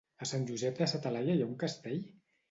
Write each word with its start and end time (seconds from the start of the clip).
A 0.25 0.27
Sant 0.27 0.45
Josep 0.51 0.79
de 0.83 0.87
sa 0.93 1.01
Talaia 1.03 1.35
hi 1.39 1.43
ha 1.45 1.49
un 1.49 1.59
castell? 1.65 2.01